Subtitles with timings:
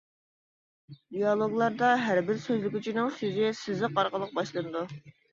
[0.93, 4.83] دىيالوگلاردا ھەربىر سۆزلىگۈچىنىڭ سۆزى سىزىق ئارقىلىق باشلىنىدۇ.